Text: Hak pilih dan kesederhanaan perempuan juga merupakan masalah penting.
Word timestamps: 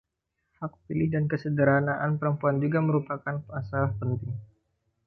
Hak 0.59 0.71
pilih 0.89 1.07
dan 1.13 1.25
kesederhanaan 1.31 2.11
perempuan 2.19 2.57
juga 2.63 2.79
merupakan 2.87 3.35
masalah 3.53 3.91
penting. 4.01 4.33